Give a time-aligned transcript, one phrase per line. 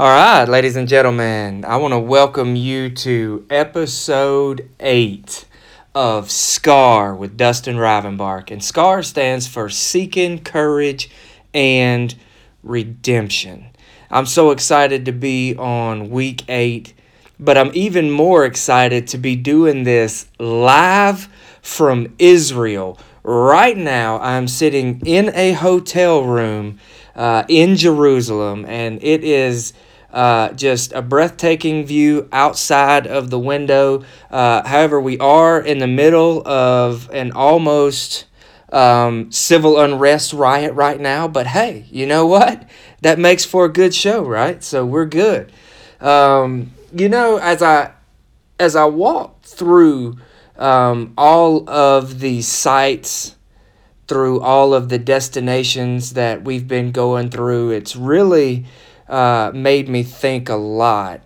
[0.00, 5.44] All right, ladies and gentlemen, I want to welcome you to episode eight
[5.92, 8.52] of SCAR with Dustin Rivenbark.
[8.52, 11.10] And SCAR stands for Seeking Courage
[11.52, 12.14] and
[12.62, 13.70] Redemption.
[14.08, 16.94] I'm so excited to be on week eight,
[17.40, 21.28] but I'm even more excited to be doing this live
[21.60, 23.00] from Israel.
[23.24, 26.78] Right now, I'm sitting in a hotel room
[27.16, 29.72] uh, in Jerusalem, and it is
[30.12, 34.04] uh, just a breathtaking view outside of the window.
[34.30, 38.24] Uh, however, we are in the middle of an almost
[38.72, 42.68] um, civil unrest riot right now, but hey, you know what?
[43.00, 44.60] That makes for a good show, right?
[44.64, 45.52] So we're good.
[46.00, 47.92] Um, you know, as I
[48.58, 50.16] as I walk through
[50.56, 53.36] um, all of the sites,
[54.08, 58.66] through all of the destinations that we've been going through, it's really
[59.08, 61.22] uh, made me think a lot.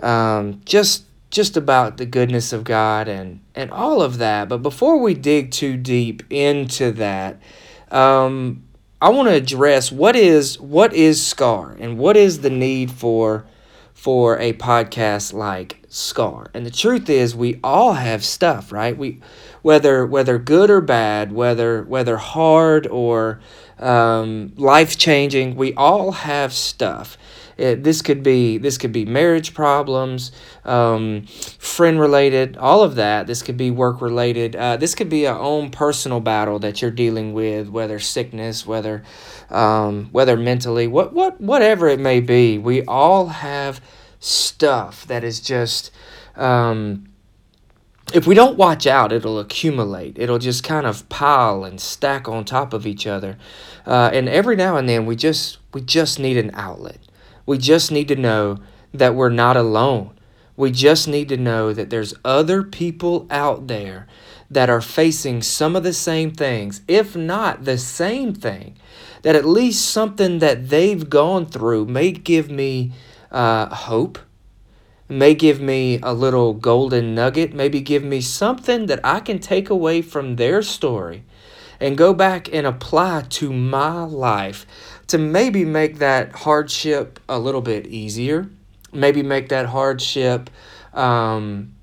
[0.00, 4.48] Um, just just about the goodness of God and and all of that.
[4.48, 7.40] But before we dig too deep into that,
[7.90, 8.64] um,
[9.00, 13.46] I want to address what is what is Scar and what is the need for
[13.92, 16.50] for a podcast like Scar.
[16.54, 18.96] And the truth is, we all have stuff, right?
[18.96, 19.20] We
[19.62, 23.40] whether whether good or bad, whether whether hard or
[23.78, 27.16] um, life changing, we all have stuff.
[27.56, 30.30] It, this could be this could be marriage problems,
[30.64, 31.24] um,
[31.58, 33.26] friend related, all of that.
[33.26, 34.54] This could be work related.
[34.54, 39.02] Uh, this could be a own personal battle that you're dealing with, whether sickness, whether
[39.48, 42.58] um, whether mentally, what what whatever it may be.
[42.58, 43.80] We all have
[44.20, 45.90] stuff that is just.
[46.36, 47.08] Um,
[48.14, 50.18] if we don't watch out, it'll accumulate.
[50.18, 53.36] It'll just kind of pile and stack on top of each other.
[53.84, 56.98] Uh, and every now and then, we just we just need an outlet.
[57.46, 58.58] We just need to know
[58.92, 60.12] that we're not alone.
[60.56, 64.06] We just need to know that there's other people out there
[64.50, 68.76] that are facing some of the same things, if not the same thing,
[69.22, 72.92] that at least something that they've gone through may give me
[73.30, 74.18] uh, hope,
[75.08, 79.70] may give me a little golden nugget, maybe give me something that I can take
[79.70, 81.24] away from their story
[81.80, 84.66] and go back and apply to my life
[85.08, 88.48] to maybe make that hardship a little bit easier,
[88.92, 90.50] maybe make that hardship
[90.94, 91.74] um,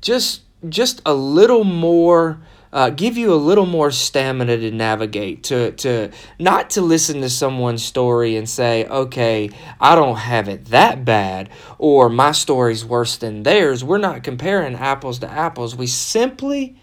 [0.00, 2.40] just just a little more.
[2.76, 7.30] Uh, give you a little more stamina to navigate to to not to listen to
[7.30, 9.48] someone's story and say okay
[9.80, 11.48] i don't have it that bad
[11.78, 16.76] or my story's worse than theirs we're not comparing apples to apples we simply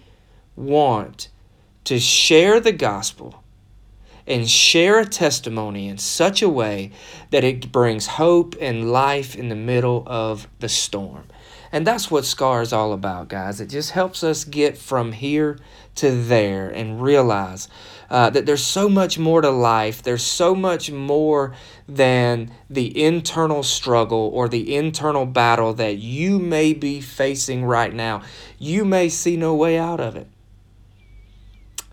[0.55, 1.29] want
[1.83, 3.43] to share the gospel
[4.25, 6.91] and share a testimony in such a way
[7.29, 11.25] that it brings hope and life in the middle of the storm.
[11.73, 13.59] And that's what SCAR is all about, guys.
[13.59, 15.57] It just helps us get from here
[15.95, 17.67] to there and realize
[18.11, 20.03] uh, that there's so much more to life.
[20.03, 21.55] There's so much more
[21.87, 28.21] than the internal struggle or the internal battle that you may be facing right now.
[28.59, 30.27] You may see no way out of it.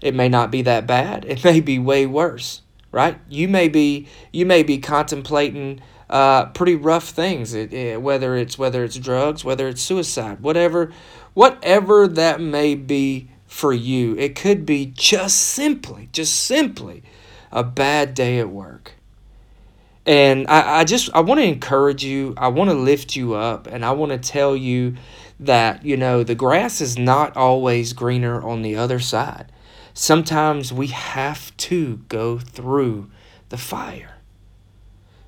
[0.03, 1.25] It may not be that bad.
[1.25, 2.61] It may be way worse,
[2.93, 3.19] right?
[3.31, 5.81] You may be you may be contemplating
[6.11, 7.55] uh, pretty rough things.
[7.55, 10.93] It, it, whether it's whether it's drugs, whether it's suicide, whatever,
[11.35, 14.17] whatever that may be for you.
[14.17, 17.03] It could be just simply, just simply,
[17.51, 18.93] a bad day at work.
[20.07, 22.35] And I, I just I want to encourage you.
[22.37, 24.97] I want to lift you up, and I want to tell you
[25.39, 29.51] that you know the grass is not always greener on the other side
[29.95, 33.11] Sometimes we have to go through
[33.49, 34.20] the fire.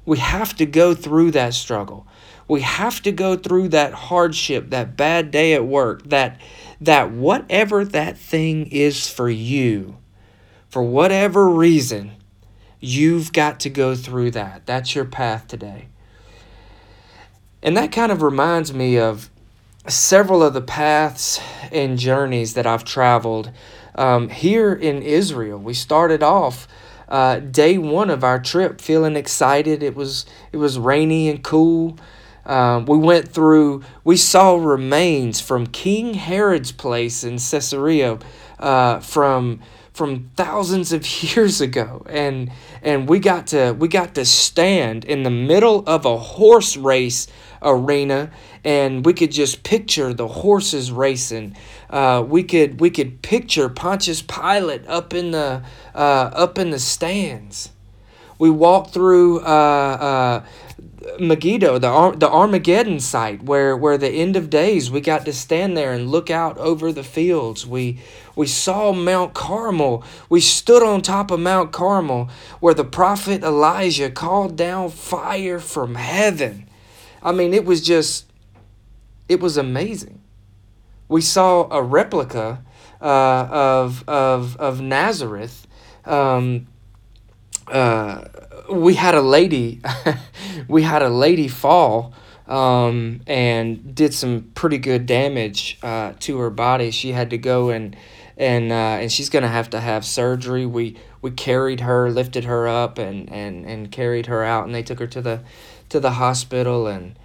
[0.04, 2.06] We have to go through that struggle.
[2.48, 6.40] We have to go through that hardship, that bad day at work, that
[6.80, 9.96] that whatever that thing is for you,
[10.68, 12.12] for whatever reason,
[12.80, 14.66] you've got to go through that.
[14.66, 15.86] That's your path today.
[17.62, 19.30] And that kind of reminds me of
[19.86, 21.40] several of the paths
[21.70, 23.52] and journeys that I've traveled
[23.94, 25.58] um, here in Israel.
[25.58, 26.66] We started off
[27.12, 29.82] uh, day one of our trip feeling excited.
[29.82, 31.98] It was it was rainy and cool.
[32.46, 33.84] Um, we went through.
[34.02, 38.18] We saw remains from King Herod's place in Caesarea
[38.58, 39.60] uh, from
[39.92, 42.50] from thousands of years ago, and
[42.82, 47.26] and we got to we got to stand in the middle of a horse race
[47.62, 48.30] arena
[48.64, 51.56] and we could just picture the horses racing
[51.90, 55.62] uh, we could we could picture Pontius Pilate up in the
[55.94, 57.70] uh, up in the stands
[58.38, 60.44] we walked through uh, uh
[61.18, 65.32] Megiddo, the Ar- the Armageddon site, where where the end of days we got to
[65.32, 67.66] stand there and look out over the fields.
[67.66, 67.98] We
[68.36, 70.04] we saw Mount Carmel.
[70.28, 72.28] We stood on top of Mount Carmel,
[72.60, 76.68] where the prophet Elijah called down fire from heaven.
[77.22, 78.30] I mean, it was just,
[79.28, 80.20] it was amazing.
[81.08, 82.64] We saw a replica
[83.00, 85.66] uh, of of of Nazareth.
[86.04, 86.68] Um,
[87.68, 88.24] uh,
[88.70, 89.80] we had a lady,
[90.68, 92.14] we had a lady fall
[92.46, 96.90] um, and did some pretty good damage uh, to her body.
[96.90, 97.96] She had to go and
[98.36, 100.66] and uh, and she's gonna have to have surgery.
[100.66, 104.82] We we carried her, lifted her up, and and and carried her out, and they
[104.82, 105.40] took her to the
[105.92, 106.86] to the hospital.
[106.86, 107.18] And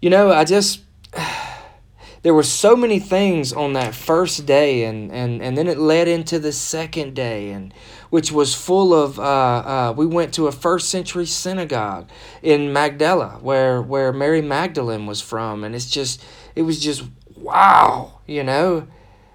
[0.00, 0.80] you know, I just
[2.22, 6.08] there were so many things on that first day and, and, and then it led
[6.08, 7.72] into the second day and
[8.10, 12.08] which was full of uh, uh, we went to a first century synagogue
[12.42, 16.22] in magdala where where mary magdalene was from and it's just
[16.56, 17.04] it was just
[17.36, 18.86] wow you know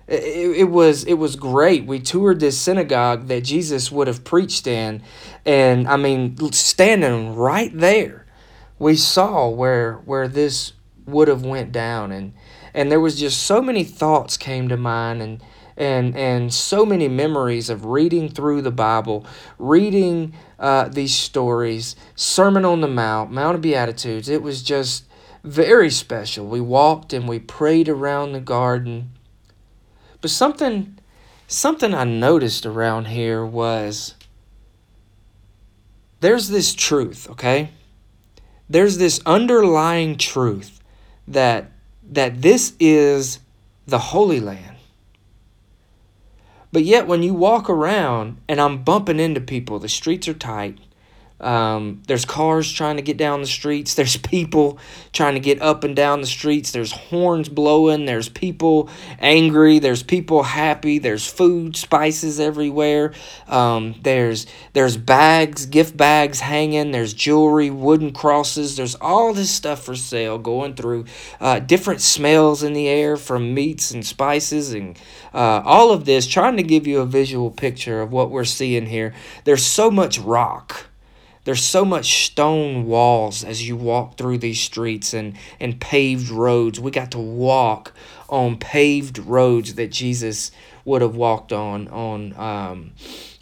[0.07, 4.67] it, it was it was great we toured this synagogue that jesus would have preached
[4.67, 5.01] in
[5.45, 8.22] and i mean standing right there
[8.79, 10.73] we saw where where this
[11.05, 12.33] would have went down and
[12.73, 15.43] and there was just so many thoughts came to mind and
[15.77, 19.25] and and so many memories of reading through the Bible,
[19.57, 24.29] reading uh, these stories, Sermon on the Mount, Mount of Beatitudes.
[24.29, 25.05] It was just
[25.43, 26.47] very special.
[26.47, 29.11] We walked and we prayed around the garden.
[30.21, 30.99] But something
[31.47, 34.15] something I noticed around here was
[36.21, 37.71] there's this truth, okay?
[38.69, 40.79] There's this underlying truth
[41.27, 41.71] that
[42.11, 43.39] that this is
[43.87, 44.77] the Holy Land.
[46.71, 50.79] But yet, when you walk around and I'm bumping into people, the streets are tight,
[51.43, 53.93] um, there's cars trying to get down the streets.
[54.03, 54.79] There's people
[55.11, 56.71] trying to get up and down the streets.
[56.71, 58.05] There's horns blowing.
[58.05, 59.79] There's people angry.
[59.79, 60.99] There's people happy.
[60.99, 63.13] There's food, spices everywhere.
[63.47, 66.91] Um, there's there's bags, gift bags hanging.
[66.91, 68.77] There's jewelry, wooden crosses.
[68.77, 71.05] There's all this stuff for sale going through.
[71.39, 74.97] Uh, different smells in the air from meats and spices and
[75.33, 78.85] uh, all of this, trying to give you a visual picture of what we're seeing
[78.85, 79.13] here.
[79.43, 80.87] There's so much rock
[81.43, 86.79] there's so much stone walls as you walk through these streets and, and paved roads.
[86.79, 87.93] We got to walk
[88.29, 90.51] on paved roads that Jesus
[90.85, 92.91] would have walked on on um,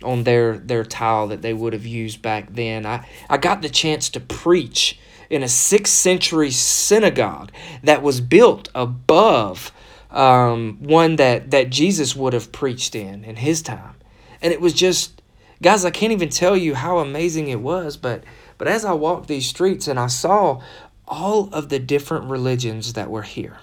[0.03, 2.85] on their their tile that they would have used back then.
[2.85, 4.99] I, I got the chance to preach
[5.29, 7.51] in a sixth century synagogue
[7.83, 9.71] that was built above
[10.11, 13.95] um, one that, that Jesus would have preached in in his time.
[14.41, 15.20] And it was just
[15.61, 18.23] Guys, I can't even tell you how amazing it was, but
[18.57, 20.61] but as I walked these streets and I saw
[21.07, 23.57] all of the different religions that were here.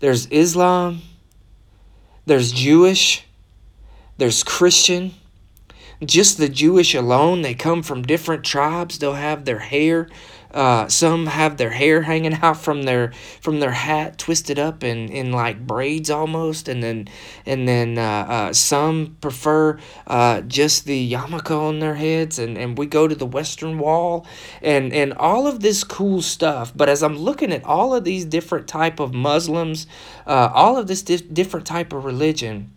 [0.00, 1.02] There's Islam,
[2.26, 3.26] there's Jewish,
[4.18, 5.14] there's Christian.
[6.02, 8.98] Just the Jewish alone, they come from different tribes.
[8.98, 10.08] They'll have their hair
[10.52, 15.08] uh, some have their hair hanging out from their from their hat, twisted up in,
[15.08, 17.08] in like braids almost, and then
[17.46, 22.78] and then uh, uh, some prefer uh, just the yarmulke on their heads, and, and
[22.78, 24.26] we go to the Western Wall,
[24.62, 26.72] and and all of this cool stuff.
[26.74, 29.86] But as I'm looking at all of these different type of Muslims,
[30.26, 32.72] uh, all of this di- different type of religion,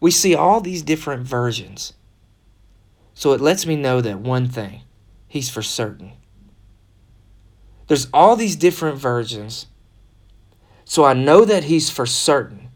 [0.00, 1.94] we see all these different versions.
[3.14, 4.82] So it lets me know that one thing,
[5.26, 6.12] he's for certain.
[7.88, 9.66] There's all these different versions.
[10.84, 12.68] So I know that he's for certain.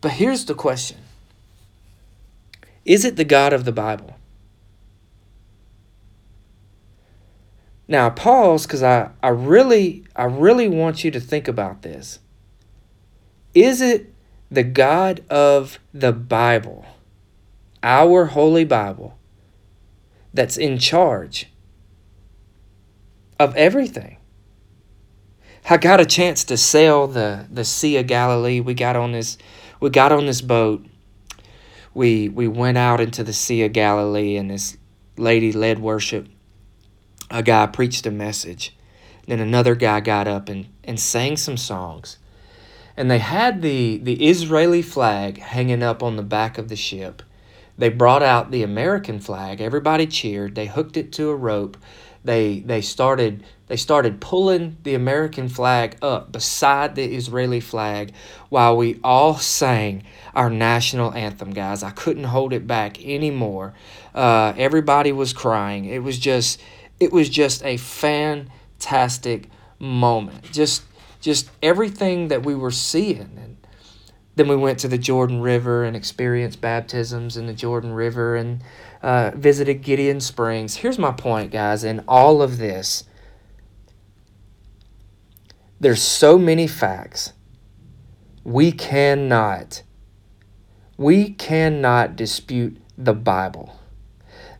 [0.00, 0.98] But here's the question
[2.84, 4.16] Is it the God of the Bible?
[7.86, 12.18] Now pause because I, I really I really want you to think about this.
[13.54, 14.12] Is it
[14.50, 16.86] the God of the Bible,
[17.82, 19.18] our holy Bible,
[20.32, 21.48] that's in charge
[23.38, 24.18] of everything.
[25.68, 28.60] I got a chance to sail the, the Sea of Galilee.
[28.60, 29.38] We got on this
[29.80, 30.84] we got on this boat.
[31.94, 34.76] We we went out into the Sea of Galilee and this
[35.16, 36.28] lady led worship.
[37.30, 38.76] A guy preached a message.
[39.26, 42.18] Then another guy got up and, and sang some songs.
[42.96, 47.22] And they had the, the Israeli flag hanging up on the back of the ship.
[47.76, 49.60] They brought out the American flag.
[49.60, 50.54] Everybody cheered.
[50.54, 51.76] They hooked it to a rope
[52.24, 58.12] they they started they started pulling the American flag up beside the Israeli flag
[58.48, 60.02] while we all sang
[60.34, 61.82] our national anthem, guys.
[61.82, 63.74] I couldn't hold it back anymore.
[64.14, 65.84] Uh, everybody was crying.
[65.86, 66.60] It was just
[67.00, 70.50] It was just a fantastic moment.
[70.52, 70.82] Just
[71.20, 73.56] just everything that we were seeing and
[74.36, 78.62] then we went to the Jordan River and experienced baptisms in the Jordan River and
[79.02, 80.76] uh, visited Gideon Springs.
[80.76, 81.84] Here's my point, guys.
[81.84, 83.04] In all of this,
[85.78, 87.32] there's so many facts.
[88.42, 89.82] We cannot,
[90.96, 93.78] we cannot dispute the Bible.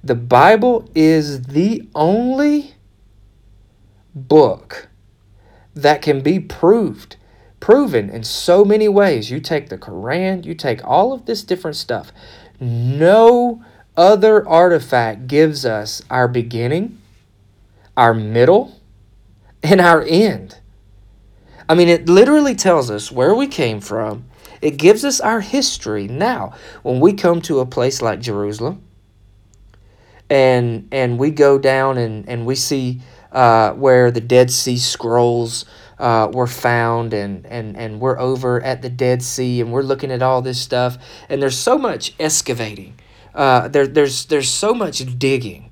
[0.02, 2.74] The Bible is the only
[4.14, 4.88] book
[5.74, 7.16] that can be proved
[7.64, 9.30] proven in so many ways.
[9.30, 12.12] You take the Quran, you take all of this different stuff.
[12.60, 13.64] No
[13.96, 16.98] other artifact gives us our beginning,
[17.96, 18.78] our middle,
[19.62, 20.58] and our end.
[21.66, 24.26] I mean, it literally tells us where we came from.
[24.60, 26.06] It gives us our history.
[26.06, 26.52] Now,
[26.82, 28.82] when we come to a place like Jerusalem,
[30.28, 33.00] and and we go down and, and we see
[33.32, 35.64] uh, where the Dead Sea Scrolls
[35.98, 40.10] uh, were found, and, and, and we're over at the Dead Sea, and we're looking
[40.10, 40.98] at all this stuff,
[41.28, 42.98] and there's so much excavating,
[43.34, 45.70] uh, there, there's, there's so much digging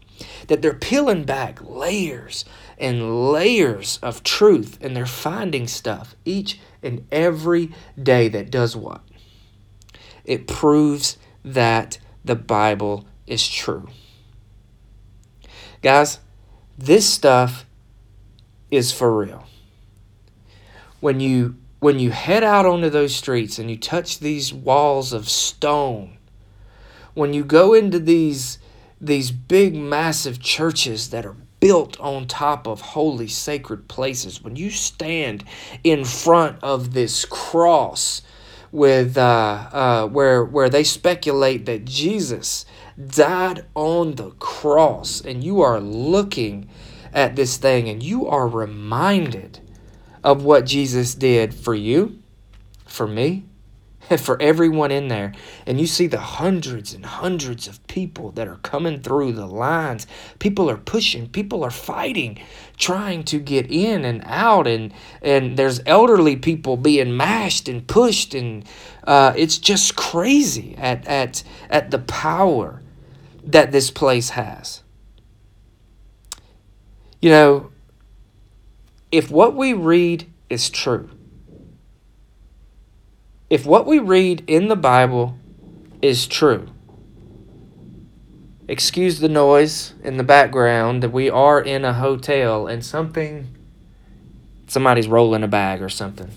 [0.49, 2.45] that they're peeling back layers
[2.79, 9.03] and layers of truth, and they're finding stuff each and every day that does what?
[10.25, 13.89] It proves that the Bible is true.
[15.81, 16.21] Guys,
[16.79, 17.67] this stuff
[18.71, 19.45] is for real.
[21.03, 25.29] When you when you head out onto those streets and you touch these walls of
[25.29, 26.17] stone,
[27.13, 28.61] when you go into these
[29.01, 34.71] these big massive churches that are built on top of holy sacred places, when you
[34.71, 35.43] stand
[35.83, 38.23] in front of this cross
[38.71, 42.65] with uh, uh, where where they speculate that Jesus
[43.09, 46.69] died on the cross, and you are looking
[47.13, 49.59] at this thing and you are reminded
[50.25, 52.21] of what Jesus did for you,
[52.87, 53.45] for me,
[54.11, 55.33] and for everyone in there.
[55.67, 60.07] And you see the hundreds and hundreds of people that are coming through the lines.
[60.39, 62.39] People are pushing, people are fighting,
[62.77, 64.67] trying to get in and out.
[64.67, 68.35] And, and there's elderly people being mashed and pushed.
[68.35, 68.65] And
[69.05, 72.83] uh, it's just crazy at, at, at the power
[73.45, 74.83] that this place has.
[77.21, 77.72] You know,
[79.13, 81.11] if what we read is true,
[83.51, 85.37] if what we read in the Bible
[86.01, 86.67] is true,
[88.67, 93.55] excuse the noise in the background that we are in a hotel and something,
[94.67, 96.31] somebody's rolling a bag or something.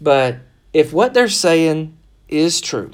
[0.00, 0.36] But
[0.72, 1.96] if what they're saying
[2.28, 2.92] is true,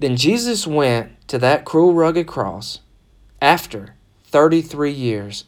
[0.00, 2.80] then Jesus went to that cruel, rugged cross
[3.40, 3.94] after
[4.24, 5.44] 33 years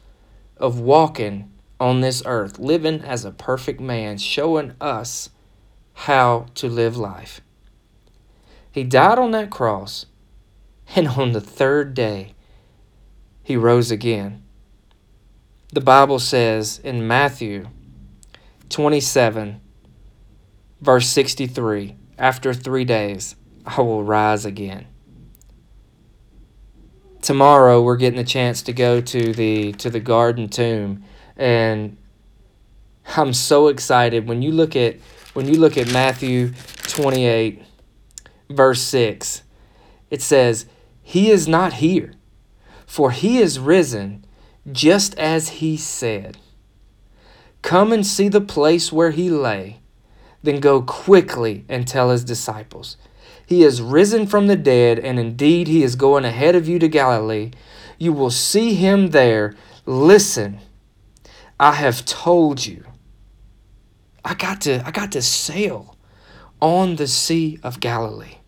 [0.56, 5.30] of walking on this earth, living as a perfect man, showing us
[5.94, 7.40] how to live life.
[8.70, 10.06] He died on that cross,
[10.96, 12.34] and on the third day,
[13.42, 14.42] he rose again.
[15.73, 17.68] The Bible says in Matthew
[18.68, 19.61] 27,
[20.80, 24.87] verse 63, after three days, I will rise again.
[27.25, 31.04] Tomorrow we're getting a chance to go to the to the garden tomb.
[31.38, 31.97] And
[33.16, 34.28] I'm so excited.
[34.28, 34.97] When you look at
[35.33, 36.52] when you look at Matthew
[36.83, 37.62] 28
[38.50, 39.43] verse 6
[40.11, 40.66] it says
[41.02, 42.12] he is not here
[42.85, 44.26] for he is risen
[44.71, 46.37] just as he said.
[47.62, 49.81] Come and see the place where he lay
[50.43, 52.99] then go quickly and tell his disciples
[53.47, 56.89] he is risen from the dead, and indeed he is going ahead of you to
[56.89, 57.51] Galilee.
[57.99, 59.55] You will see him there.
[59.87, 60.61] Listen,
[61.59, 62.85] I have told you.
[64.25, 65.97] I got to I got to sail
[66.61, 68.39] on the sea of Galilee.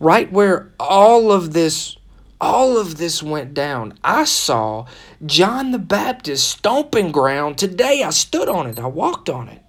[0.00, 1.96] Right where all of this
[2.40, 3.98] all of this went down.
[4.04, 4.86] I saw
[5.24, 8.02] John the Baptist stomping ground today.
[8.04, 8.78] I stood on it.
[8.78, 9.62] I walked on it.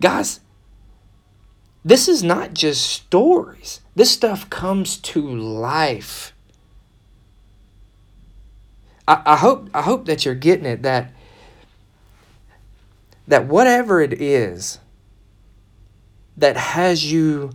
[0.00, 0.40] Guys,
[1.88, 3.80] this is not just stories.
[3.94, 6.34] This stuff comes to life.
[9.08, 11.12] I, I hope I hope that you're getting it that
[13.26, 14.80] that whatever it is
[16.36, 17.52] that has you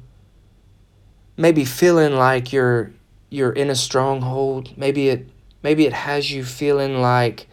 [1.38, 2.92] maybe feeling like you're
[3.30, 5.30] you're in a stronghold maybe it
[5.62, 7.48] maybe it has you feeling like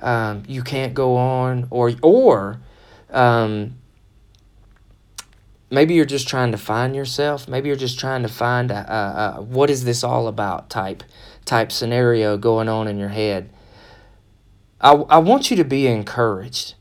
[0.00, 2.60] um, you can't go on or or
[3.08, 3.79] um,
[5.70, 9.38] maybe you're just trying to find yourself maybe you're just trying to find a, a,
[9.38, 11.02] a, what is this all about type
[11.44, 13.50] type scenario going on in your head.
[14.80, 16.74] I, I want you to be encouraged.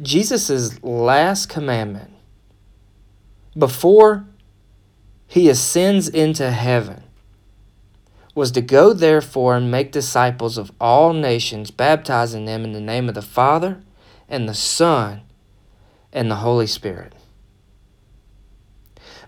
[0.00, 2.12] Jesus' last commandment
[3.58, 4.26] before
[5.26, 7.02] he ascends into heaven
[8.34, 13.08] was to go therefore and make disciples of all nations, baptizing them in the name
[13.08, 13.80] of the Father
[14.28, 15.22] and the Son
[16.12, 17.14] and the Holy Spirit.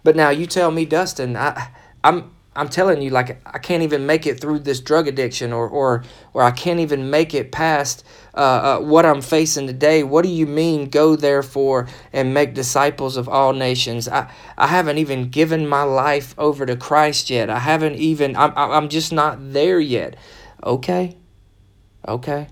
[0.04, 1.70] But now you tell me, Dustin, I,
[2.04, 5.68] I'm I'm telling you, like I can't even make it through this drug addiction, or
[5.68, 6.02] or
[6.34, 10.02] or I can't even make it past uh, uh, what I'm facing today.
[10.02, 14.08] What do you mean, go therefore and make disciples of all nations?
[14.08, 17.48] I I haven't even given my life over to Christ yet.
[17.48, 18.34] I haven't even.
[18.34, 20.16] I'm I'm just not there yet.
[20.64, 21.16] Okay,
[22.08, 22.48] okay.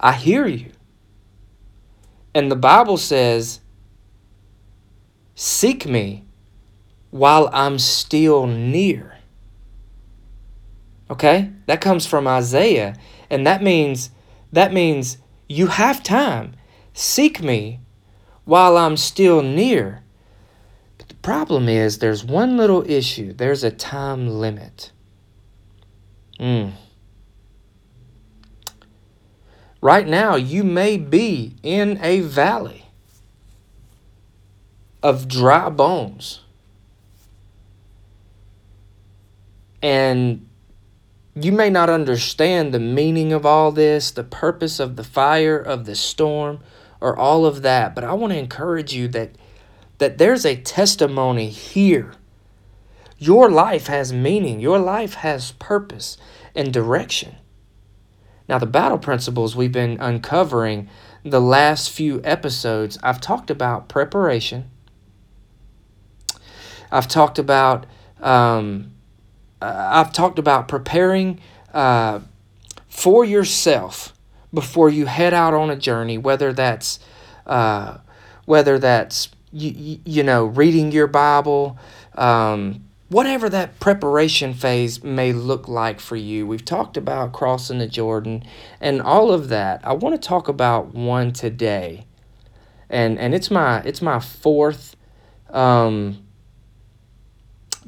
[0.00, 0.72] I hear you.
[2.34, 3.60] And the Bible says,
[5.38, 6.24] "Seek me."
[7.10, 9.16] while I'm still near.
[11.10, 11.50] Okay?
[11.66, 12.96] That comes from Isaiah,
[13.30, 14.10] and that means
[14.52, 15.18] that means
[15.48, 16.54] you have time.
[16.92, 17.80] Seek me
[18.44, 20.02] while I'm still near.
[20.96, 23.32] But the problem is there's one little issue.
[23.32, 24.90] There's a time limit.
[26.40, 26.72] Mm.
[29.80, 32.87] Right now, you may be in a valley
[35.02, 36.40] of dry bones.
[39.82, 40.48] And
[41.34, 45.86] you may not understand the meaning of all this, the purpose of the fire, of
[45.86, 46.60] the storm,
[47.00, 49.36] or all of that, but I want to encourage you that
[49.98, 52.12] that there's a testimony here.
[53.18, 54.60] Your life has meaning.
[54.60, 56.16] Your life has purpose
[56.54, 57.34] and direction.
[58.48, 60.88] Now, the battle principles we've been uncovering
[61.24, 64.70] the last few episodes, I've talked about preparation.
[66.90, 67.86] I've talked about
[68.20, 68.92] um,
[69.60, 71.40] uh, I've talked about preparing
[71.72, 72.20] uh,
[72.88, 74.14] for yourself
[74.52, 76.98] before you head out on a journey, whether that's
[77.46, 77.98] uh,
[78.44, 81.78] whether that's you, you know reading your Bible,
[82.14, 86.46] um, whatever that preparation phase may look like for you.
[86.46, 88.44] We've talked about crossing the Jordan
[88.80, 89.80] and all of that.
[89.84, 92.06] I want to talk about one today,
[92.88, 94.94] and and it's my it's my fourth.
[95.50, 96.27] Um,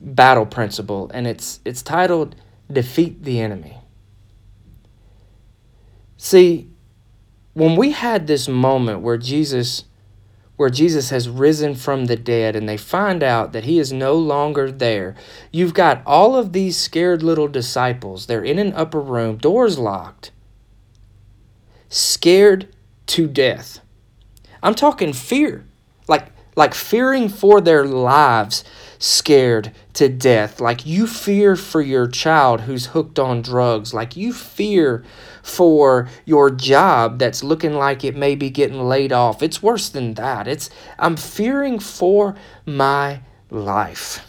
[0.01, 2.35] battle principle, and it's it's titled
[2.73, 3.77] "Defeat the Enemy."
[6.17, 6.69] See,
[7.55, 9.85] when we had this moment where Jesus
[10.61, 14.15] where Jesus has risen from the dead and they find out that he is no
[14.15, 15.15] longer there.
[15.51, 18.27] You've got all of these scared little disciples.
[18.27, 20.33] They're in an upper room, doors locked,
[21.89, 22.69] scared
[23.07, 23.81] to death.
[24.63, 25.65] I'm talking fear.
[26.07, 28.63] Like like fearing for their lives
[29.01, 34.33] scared to death, like you fear for your child who's hooked on drugs, like you
[34.33, 35.03] fear
[35.43, 39.43] for your job that's looking like it may be getting laid off.
[39.43, 40.47] It's worse than that.
[40.47, 42.37] It's I'm fearing for
[42.67, 44.25] my life.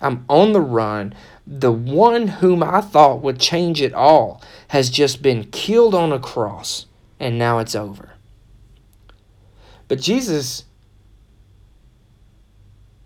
[0.00, 1.12] I'm on the run.
[1.44, 6.20] The one whom I thought would change it all has just been killed on a
[6.20, 6.86] cross,
[7.18, 8.12] and now it's over.
[9.88, 10.65] But Jesus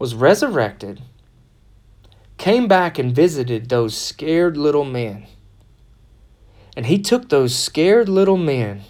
[0.00, 1.02] was resurrected,
[2.38, 5.26] came back and visited those scared little men.
[6.74, 8.82] And he took those scared little men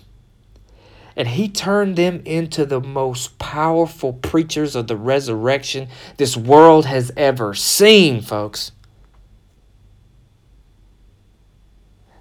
[1.16, 7.10] and he turned them into the most powerful preachers of the resurrection this world has
[7.16, 8.70] ever seen, folks.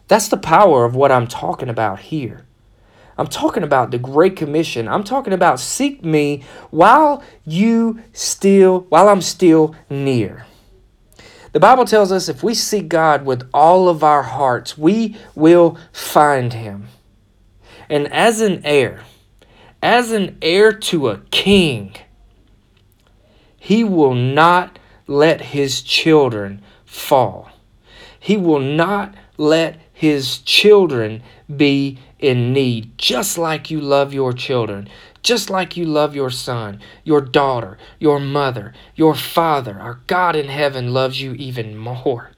[0.08, 2.49] That's the power of what I'm talking about here.
[3.20, 4.88] I'm talking about the Great Commission.
[4.88, 10.46] I'm talking about seek me while you still, while I'm still near.
[11.52, 15.78] The Bible tells us if we seek God with all of our hearts, we will
[15.92, 16.88] find him.
[17.90, 19.02] And as an heir,
[19.84, 21.96] as an heir to a king,
[23.58, 27.50] he will not let his children fall.
[28.18, 31.22] He will not let his children
[31.54, 34.88] be in need, just like you love your children,
[35.24, 39.80] just like you love your son, your daughter, your mother, your father.
[39.80, 42.32] Our God in heaven loves you even more.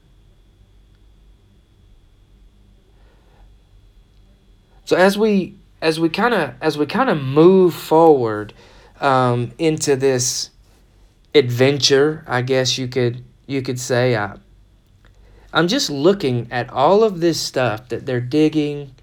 [4.84, 8.52] So as we as we kind of as we kind of move forward
[9.00, 10.50] um, into this
[11.34, 14.36] adventure, I guess you could you could say I,
[15.52, 18.94] I'm just looking at all of this stuff that they're digging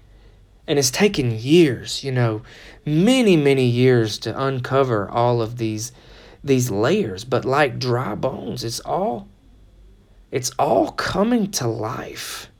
[0.66, 2.42] and it's taken years, you know,
[2.84, 5.92] many, many years to uncover all of these
[6.42, 7.24] these layers.
[7.24, 9.28] But like dry bones, it's all
[10.30, 12.50] it's all coming to life.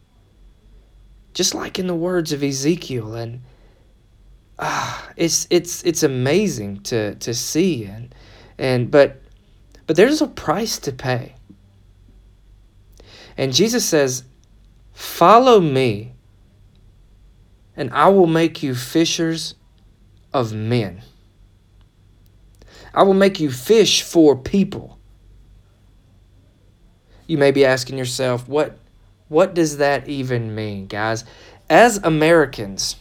[1.35, 3.43] Just like in the words of Ezekiel and
[4.59, 8.15] ah, it's it's it's amazing to to see and
[8.59, 9.23] and but
[9.87, 11.35] but there's a price to pay.
[13.37, 14.25] And Jesus says,
[14.93, 16.15] "Follow me,
[17.77, 19.55] and I will make you fishers
[20.33, 21.03] of men.
[22.93, 24.99] I will make you fish for people."
[27.27, 28.79] You may be asking yourself, "What
[29.29, 31.25] what does that even mean, guys?"
[31.69, 32.97] As Americans,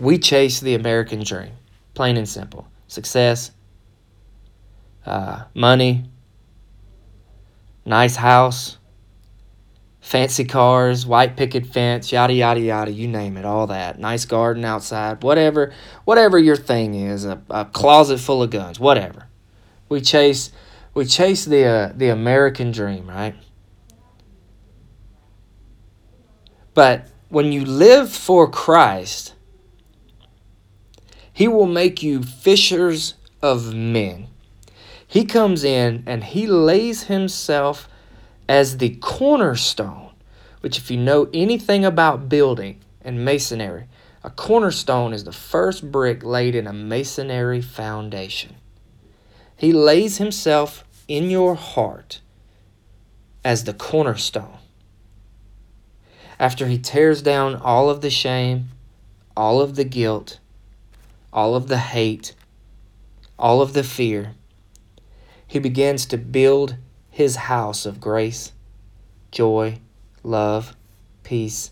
[0.00, 1.52] we chase the American dream,
[1.94, 2.66] plain and simple.
[2.88, 3.52] Success,
[5.04, 6.10] uh, money,
[7.84, 8.78] nice house,
[10.06, 13.98] fancy cars, white picket fence, yada yada yada, you name it, all that.
[13.98, 15.72] Nice garden outside, whatever,
[16.04, 19.26] whatever your thing is, a, a closet full of guns, whatever.
[19.88, 20.52] We chase,
[20.94, 23.34] we chase the uh, the American dream, right?
[26.72, 29.34] But when you live for Christ,
[31.32, 34.28] He will make you fishers of men.
[35.04, 37.88] He comes in and he lays himself
[38.48, 40.10] as the cornerstone,
[40.60, 43.86] which, if you know anything about building and masonry,
[44.22, 48.56] a cornerstone is the first brick laid in a masonry foundation.
[49.56, 52.20] He lays himself in your heart
[53.44, 54.58] as the cornerstone.
[56.38, 58.70] After he tears down all of the shame,
[59.36, 60.38] all of the guilt,
[61.32, 62.34] all of the hate,
[63.38, 64.34] all of the fear,
[65.46, 66.76] he begins to build
[67.16, 68.52] his house of grace,
[69.30, 69.78] joy,
[70.22, 70.76] love,
[71.22, 71.70] peace,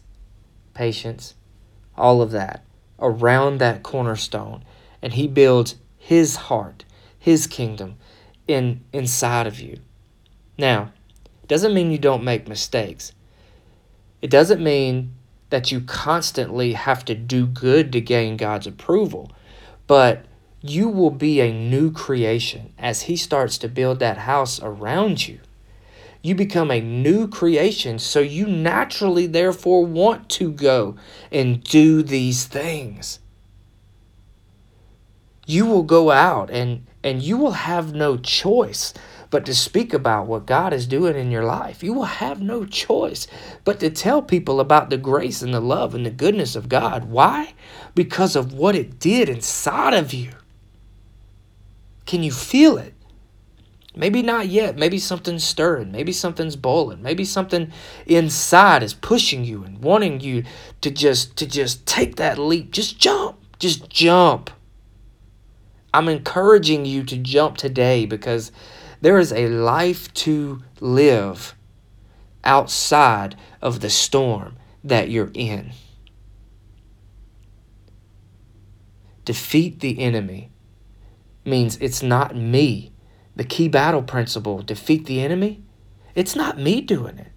[0.73, 1.35] patience,
[1.99, 2.65] all of that
[2.99, 4.65] around that cornerstone.
[5.03, 6.87] And he builds his heart,
[7.19, 7.97] his kingdom
[8.49, 9.81] in inside of you.
[10.57, 10.95] Now,
[11.47, 13.13] doesn't mean you don't make mistakes.
[14.23, 15.13] It doesn't mean
[15.51, 19.31] that you constantly have to do good to gain God's approval.
[19.87, 20.25] But
[20.67, 25.41] you will be a new creation as He starts to build that house around you.
[26.23, 30.97] You become a new creation, so you naturally, therefore, want to go
[31.31, 33.19] and do these things.
[35.47, 38.95] You will go out and, and you will have no choice
[39.29, 41.83] but to speak about what God is doing in your life.
[41.83, 43.27] You will have no choice
[43.65, 47.05] but to tell people about the grace and the love and the goodness of God.
[47.05, 47.53] Why?
[47.95, 50.31] Because of what it did inside of you.
[52.07, 52.95] Can you feel it?
[53.97, 54.77] Maybe not yet.
[54.77, 55.93] Maybe something's stirring.
[55.93, 57.01] Maybe something's boiling.
[57.01, 57.73] Maybe something
[58.07, 60.45] inside is pushing you and wanting you
[60.81, 62.73] to just to just take that leap.
[62.73, 63.39] Just jump.
[63.59, 64.51] Just jump.
[65.93, 68.51] I'm encouraging you to jump today because
[69.01, 71.55] there is a life to live
[72.43, 75.73] outside of the storm that you're in.
[79.25, 80.51] Defeat the enemy
[81.45, 82.93] means it's not me.
[83.37, 85.63] The key battle principle defeat the enemy.
[86.15, 87.33] It's not me doing it.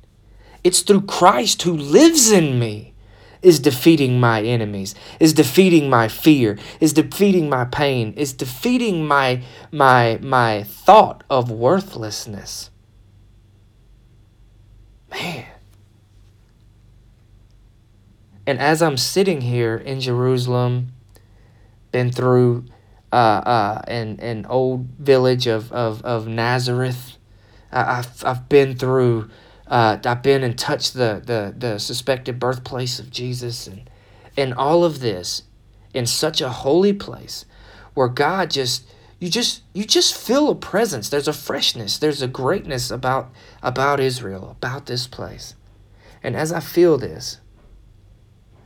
[0.63, 2.93] It's through Christ who lives in me
[3.41, 9.41] is defeating my enemies, is defeating my fear, is defeating my pain, is defeating my
[9.71, 12.69] my my thought of worthlessness.
[15.09, 15.45] Man.
[18.45, 20.93] And as I'm sitting here in Jerusalem,
[21.91, 22.65] been through
[23.11, 27.17] uh, uh, an, an old village of, of, of Nazareth.
[27.71, 29.29] I, I've, I've been through,
[29.67, 33.89] uh, I've been and touched the, the, the suspected birthplace of Jesus and,
[34.35, 35.43] and all of this
[35.93, 37.45] in such a holy place
[37.93, 38.87] where God just,
[39.19, 41.09] you just, you just feel a presence.
[41.09, 41.97] There's a freshness.
[41.97, 43.31] There's a greatness about,
[43.63, 45.55] about Israel, about this place.
[46.21, 47.39] And as I feel this,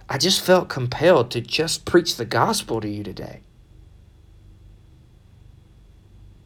[0.10, 3.42] I just felt compelled to just preach the gospel to you today.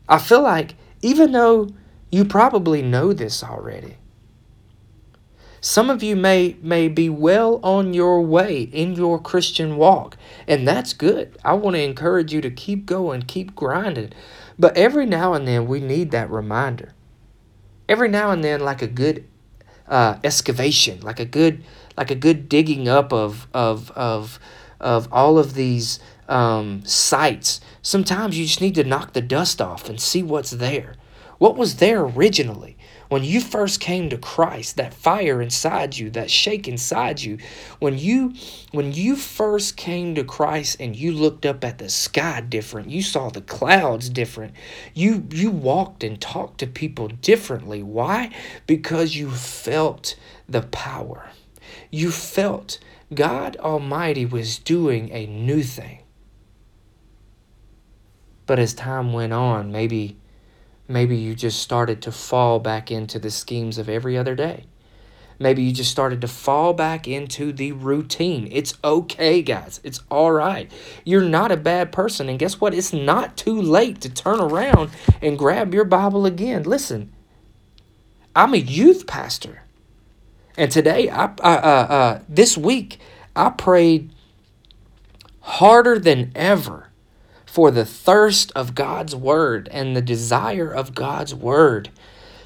[0.07, 1.69] I feel like even though
[2.11, 3.97] you probably know this already,
[5.65, 10.15] some of you may may be well on your way in your Christian walk,
[10.47, 11.35] and that's good.
[11.43, 14.11] I want to encourage you to keep going, keep grinding.
[14.59, 16.93] But every now and then we need that reminder.
[17.89, 19.27] Every now and then like a good
[19.87, 21.63] uh, excavation, like a good
[21.97, 24.39] like a good digging up of of of
[24.79, 29.89] of all of these um, sites, sometimes you just need to knock the dust off
[29.89, 30.95] and see what's there.
[31.37, 32.77] What was there originally?
[33.09, 37.37] when you first came to Christ, that fire inside you, that shake inside you,
[37.79, 38.33] when you
[38.71, 43.01] when you first came to Christ and you looked up at the sky different, you
[43.01, 44.53] saw the clouds different.
[44.93, 47.83] You you walked and talked to people differently.
[47.83, 48.31] Why?
[48.65, 50.15] Because you felt
[50.49, 51.29] the power.
[51.91, 52.79] You felt
[53.13, 55.99] God Almighty was doing a new thing.
[58.45, 60.17] But as time went on, maybe
[60.87, 64.65] maybe you just started to fall back into the schemes of every other day.
[65.37, 68.47] Maybe you just started to fall back into the routine.
[68.51, 69.81] It's okay, guys.
[69.83, 70.71] It's all right.
[71.03, 72.29] You're not a bad person.
[72.29, 72.73] And guess what?
[72.73, 76.63] It's not too late to turn around and grab your Bible again.
[76.63, 77.11] Listen,
[78.35, 79.63] I'm a youth pastor.
[80.57, 82.99] And today, I, uh, uh, this week,
[83.35, 84.13] I prayed
[85.41, 86.91] harder than ever
[87.55, 91.89] for the thirst of God's word and the desire of God's word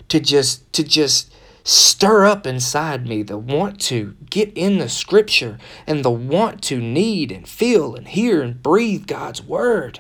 [0.08, 5.58] to just to just stir up inside me the want to get in the scripture
[5.88, 10.00] and the want to need and feel and hear and breathe God's word.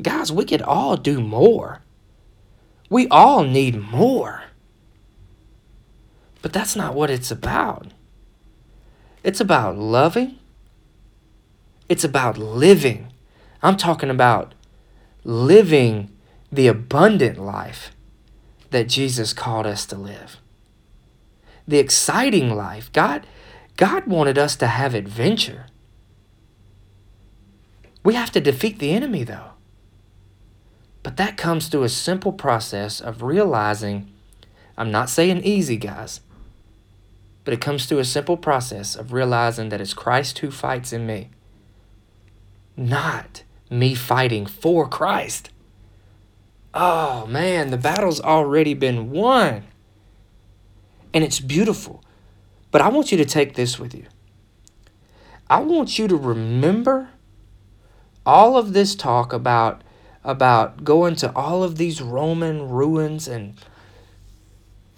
[0.00, 1.82] Guys, we could all do more.
[2.88, 4.44] We all need more.
[6.40, 7.88] But that's not what it's about.
[9.24, 10.38] It's about loving.
[11.88, 13.09] It's about living
[13.62, 14.54] I'm talking about
[15.24, 16.10] living
[16.50, 17.92] the abundant life
[18.70, 20.38] that Jesus called us to live.
[21.66, 22.92] The exciting life.
[22.92, 23.26] God
[23.76, 25.66] God wanted us to have adventure.
[28.04, 29.52] We have to defeat the enemy though.
[31.02, 34.12] But that comes through a simple process of realizing
[34.76, 36.20] I'm not saying easy, guys.
[37.44, 41.06] But it comes through a simple process of realizing that it's Christ who fights in
[41.06, 41.30] me.
[42.76, 45.50] Not me fighting for Christ.
[46.74, 49.64] Oh man, the battle's already been won.
[51.14, 52.04] And it's beautiful.
[52.70, 54.06] But I want you to take this with you.
[55.48, 57.10] I want you to remember
[58.24, 59.82] all of this talk about
[60.22, 63.54] about going to all of these Roman ruins and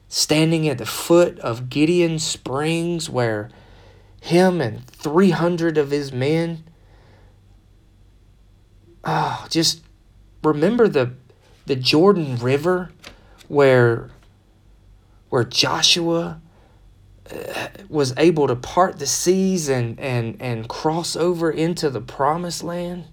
[0.09, 3.49] standing at the foot of Gideon Springs where
[4.21, 6.65] him and 300 of his men
[9.05, 9.83] oh, just
[10.43, 11.13] remember the
[11.67, 12.91] the Jordan River
[13.49, 14.11] where
[15.29, 16.41] where Joshua
[17.31, 22.63] uh, was able to part the seas and and and cross over into the promised
[22.63, 23.05] land.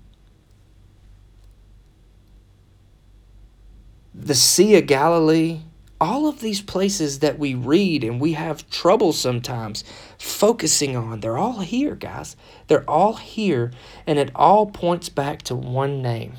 [4.13, 5.61] The Sea of Galilee
[6.01, 9.83] all of these places that we read and we have trouble sometimes
[10.17, 12.35] focusing on, they're all here, guys.
[12.67, 13.71] They're all here,
[14.07, 16.33] and it all points back to one name,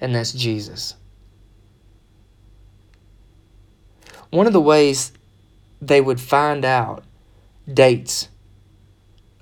[0.00, 0.94] and that's Jesus.
[4.30, 5.12] One of the ways
[5.80, 7.04] they would find out
[7.72, 8.28] dates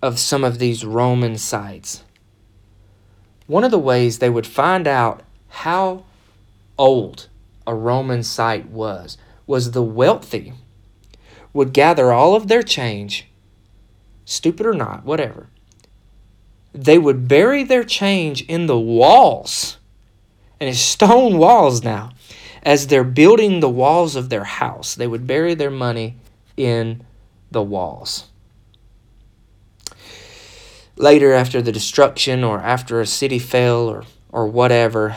[0.02, 2.02] of some of these Roman sites,
[3.46, 6.04] one of the ways they would find out how
[6.78, 7.28] old
[7.66, 10.52] a Roman site was, was the wealthy
[11.54, 13.28] would gather all of their change,
[14.24, 15.46] stupid or not, whatever.
[16.74, 19.78] They would bury their change in the walls,
[20.60, 22.10] and it's stone walls now.
[22.64, 26.16] As they're building the walls of their house, they would bury their money
[26.56, 27.04] in
[27.50, 28.24] the walls.
[30.96, 35.16] Later, after the destruction or after a city fell or, or whatever,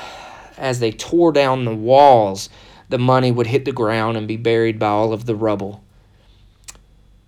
[0.58, 2.50] as they tore down the walls,
[2.90, 5.84] the money would hit the ground and be buried by all of the rubble.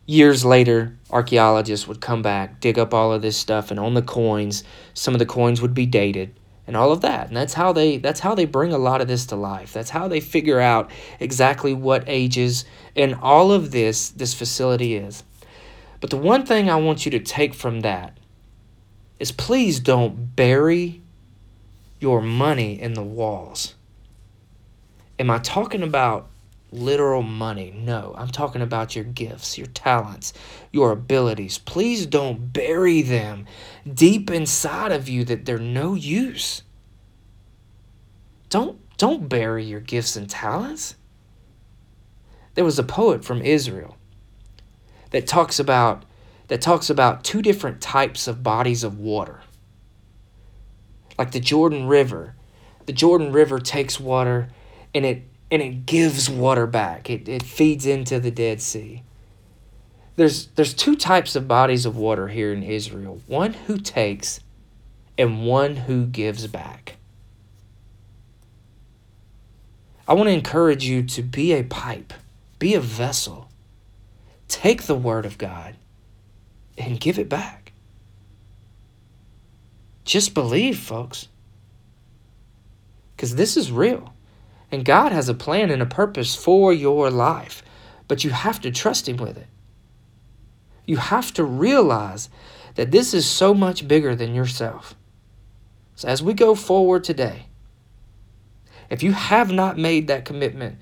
[0.05, 4.01] Years later, archaeologists would come back, dig up all of this stuff, and on the
[4.01, 4.63] coins,
[4.93, 6.33] some of the coins would be dated
[6.69, 7.27] and all of that.
[7.27, 9.73] And that's how they that's how they bring a lot of this to life.
[9.73, 12.63] That's how they figure out exactly what ages
[12.95, 15.23] and all of this this facility is.
[15.99, 18.19] But the one thing I want you to take from that
[19.17, 20.98] is please don't bury
[21.99, 23.75] your money in the walls.
[25.17, 26.27] Am I talking about
[26.71, 27.73] literal money?
[27.75, 30.33] No, I'm talking about your gifts, your talents,
[30.71, 31.57] your abilities.
[31.57, 33.45] Please don't bury them
[33.91, 36.63] deep inside of you that they're no use.
[38.49, 40.95] Don't don't bury your gifts and talents.
[42.55, 43.95] There was a poet from Israel
[45.11, 46.05] that talks about
[46.47, 49.41] that talks about two different types of bodies of water
[51.19, 52.33] like the Jordan River.
[52.85, 54.47] The Jordan River takes water
[54.95, 57.09] and it and it gives water back.
[57.09, 59.03] It, it feeds into the Dead Sea.
[60.15, 63.21] There's there's two types of bodies of water here in Israel.
[63.27, 64.39] One who takes
[65.17, 66.95] and one who gives back.
[70.07, 72.13] I want to encourage you to be a pipe,
[72.57, 73.49] be a vessel.
[74.47, 75.75] Take the word of God
[76.77, 77.58] and give it back.
[80.09, 81.27] Just believe, folks.
[83.15, 84.11] Because this is real.
[84.71, 87.61] And God has a plan and a purpose for your life,
[88.07, 89.45] but you have to trust Him with it.
[90.87, 92.27] You have to realize
[92.73, 94.95] that this is so much bigger than yourself.
[95.93, 97.45] So, as we go forward today,
[98.89, 100.79] if you have not made that commitment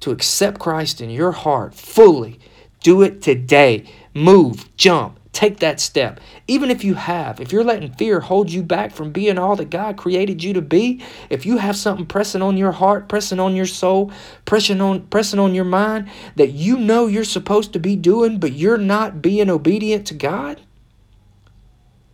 [0.00, 2.40] to accept Christ in your heart fully,
[2.82, 3.90] do it today.
[4.12, 6.18] Move, jump, take that step.
[6.48, 9.68] Even if you have, if you're letting fear hold you back from being all that
[9.68, 13.54] God created you to be, if you have something pressing on your heart, pressing on
[13.54, 14.10] your soul,
[14.46, 18.54] pressing on pressing on your mind that you know you're supposed to be doing but
[18.54, 20.62] you're not being obedient to God,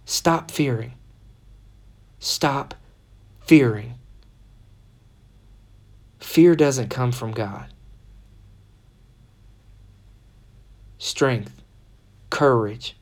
[0.04, 0.94] stop fearing.
[2.18, 2.74] Stop
[3.40, 3.94] fearing.
[6.18, 7.72] Fear doesn't come from God.
[10.98, 11.62] Strength,
[12.30, 12.96] courage,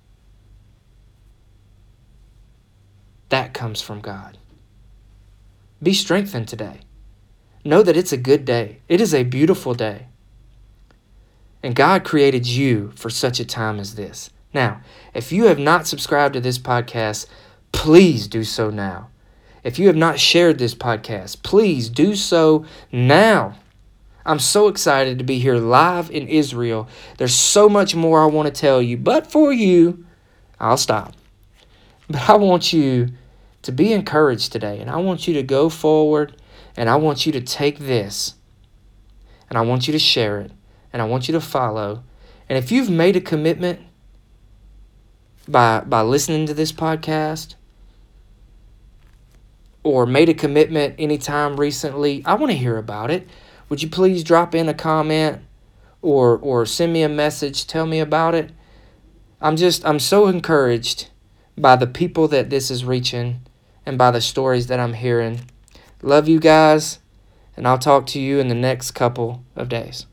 [3.31, 4.39] that comes from God.
[5.83, 6.81] Be strengthened today.
[7.65, 10.07] Know that it's a good day, it is a beautiful day.
[11.63, 14.31] And God created you for such a time as this.
[14.55, 14.81] Now,
[15.15, 17.27] if you have not subscribed to this podcast,
[17.73, 19.09] please do so now.
[19.63, 23.57] If you have not shared this podcast, please do so now.
[24.25, 26.89] I'm so excited to be here live in Israel.
[27.19, 30.07] There's so much more I want to tell you, but for you,
[30.59, 31.15] I'll stop.
[32.11, 33.11] But I want you
[33.63, 36.35] to be encouraged today, and I want you to go forward,
[36.77, 38.35] and I want you to take this,
[39.49, 40.51] and I want you to share it,
[40.93, 42.03] and I want you to follow.
[42.49, 43.79] And if you've made a commitment
[45.47, 47.55] by by listening to this podcast,
[49.85, 53.29] or made a commitment anytime recently, I want to hear about it.
[53.69, 55.43] Would you please drop in a comment
[56.03, 58.51] or or send me a message, tell me about it?
[59.41, 61.09] I'm just I'm so encouraged
[61.57, 63.41] by the people that this is reaching
[63.87, 65.41] and by the stories that I'm hearing.
[66.03, 66.99] Love you guys,
[67.57, 70.07] and I'll talk to you in the next couple of days.